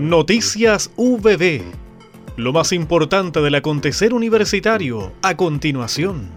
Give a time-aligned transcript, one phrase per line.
[0.00, 1.60] Noticias VB.
[2.38, 6.30] Lo más importante del acontecer universitario a continuación.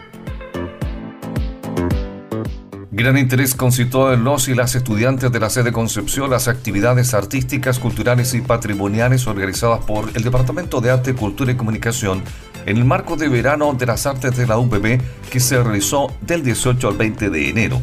[2.91, 7.79] Gran interés concitó en los y las estudiantes de la sede Concepción las actividades artísticas,
[7.79, 12.21] culturales y patrimoniales organizadas por el Departamento de Arte, Cultura y Comunicación
[12.65, 14.99] en el marco de verano de las artes de la UPB
[15.31, 17.81] que se realizó del 18 al 20 de enero.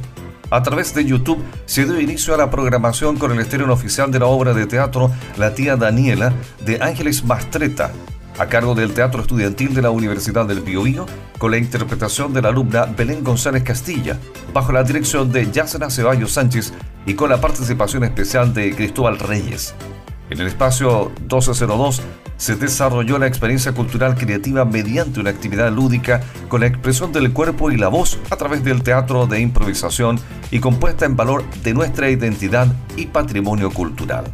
[0.53, 4.19] A través de YouTube se dio inicio a la programación con el estreno oficial de
[4.19, 6.33] la obra de teatro La tía Daniela
[6.65, 7.93] de Ángeles Mastreta,
[8.37, 11.07] a cargo del Teatro Estudiantil de la Universidad del Biobío,
[11.39, 14.19] con la interpretación de la alumna Belén González Castilla,
[14.53, 16.73] bajo la dirección de Yasna Ceballos Sánchez
[17.07, 19.73] y con la participación especial de Cristóbal Reyes.
[20.31, 22.03] En el espacio 1202
[22.41, 27.71] se desarrolló la experiencia cultural creativa mediante una actividad lúdica con la expresión del cuerpo
[27.71, 30.19] y la voz a través del teatro de improvisación
[30.51, 34.25] y compuesta en valor de nuestra identidad y patrimonio cultural.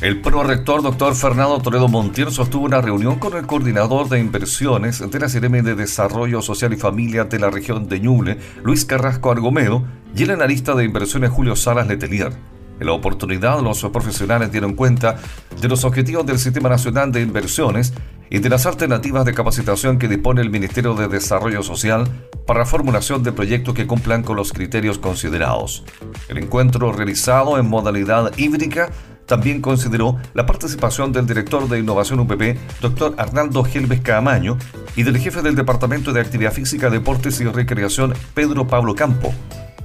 [0.00, 5.18] El prorector doctor Fernando Toledo Montiel sostuvo una reunión con el coordinador de inversiones de
[5.18, 9.82] la CRM de Desarrollo Social y Familia de la región de Ñuble, Luis Carrasco Argomedo,
[10.14, 12.32] y el analista de inversiones Julio Salas Letelier.
[12.78, 15.16] En la oportunidad, los profesionales dieron cuenta
[15.60, 17.92] de los objetivos del Sistema Nacional de Inversiones
[18.30, 22.08] y de las alternativas de capacitación que dispone el Ministerio de Desarrollo Social
[22.46, 25.84] para la formulación de proyectos que cumplan con los criterios considerados.
[26.28, 28.90] El encuentro realizado en modalidad híbrida
[29.26, 34.56] también consideró la participación del director de Innovación UPP, doctor Arnaldo Gelbes Camaño,
[34.96, 39.32] y del jefe del Departamento de Actividad Física, Deportes y Recreación, Pedro Pablo Campo.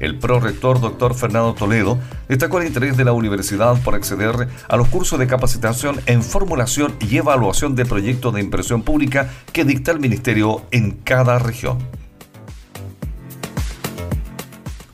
[0.03, 4.89] El prorector doctor Fernando Toledo destacó el interés de la universidad por acceder a los
[4.89, 10.01] cursos de capacitación en formulación y evaluación de proyectos de inversión pública que dicta el
[10.01, 11.77] Ministerio en cada región.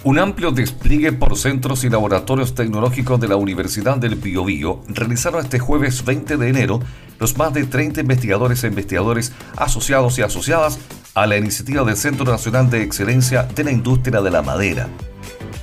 [0.03, 5.57] Un amplio despliegue por centros y laboratorios tecnológicos de la Universidad del Biobío realizaron este
[5.57, 6.81] jueves 20 de enero
[7.19, 10.79] los más de 30 investigadores e investigadores asociados y asociadas
[11.13, 14.87] a la iniciativa del Centro Nacional de Excelencia de la Industria de la Madera.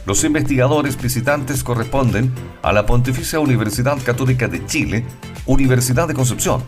[0.07, 5.05] Los investigadores visitantes corresponden a la Pontificia Universidad Católica de Chile,
[5.47, 6.63] Universidad de Concepción,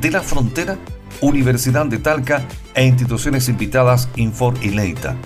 [0.00, 0.76] de la Frontera,
[1.20, 2.42] Universidad de Talca
[2.74, 5.16] e instituciones invitadas Infor y Leita.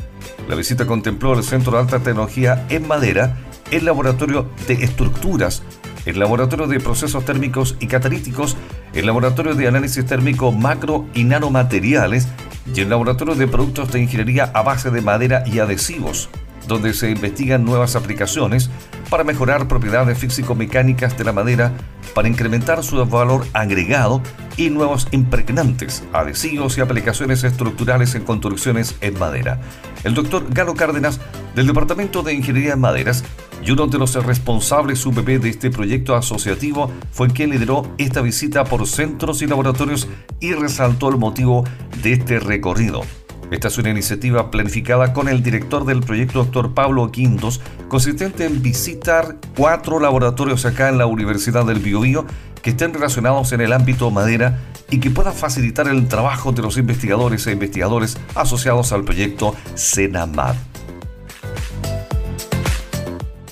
[0.49, 3.37] La visita contempló el Centro de Alta Tecnología en Madera,
[3.71, 5.63] el Laboratorio de Estructuras,
[6.07, 8.57] el Laboratorio de Procesos Térmicos y Catalíticos,
[8.95, 12.29] el Laboratorio de Análisis Térmico Macro y Nanomateriales
[12.75, 16.29] y el Laboratorio de Productos de Ingeniería a base de madera y adhesivos,
[16.67, 18.71] donde se investigan nuevas aplicaciones
[19.11, 21.73] para mejorar propiedades físico-mecánicas de la madera,
[22.15, 24.23] para incrementar su valor agregado
[24.57, 29.61] y nuevos impregnantes, adhesivos y aplicaciones estructurales en construcciones en madera.
[30.05, 31.21] El doctor Galo Cárdenas,
[31.55, 33.25] del Departamento de Ingeniería en Maderas,
[33.65, 38.65] y uno de los responsables UPP de este proyecto asociativo fue quien lideró esta visita
[38.65, 40.09] por centros y laboratorios
[40.41, 41.65] y resaltó el motivo
[42.03, 43.03] de este recorrido.
[43.51, 48.61] Esta es una iniciativa planificada con el director del proyecto, doctor Pablo Quintos, consistente en
[48.61, 52.27] visitar cuatro laboratorios acá en la Universidad del Biobío
[52.63, 54.59] que estén relacionados en el ámbito madera
[54.91, 60.55] y que puedan facilitar el trabajo de los investigadores e investigadores asociados al proyecto Senamad.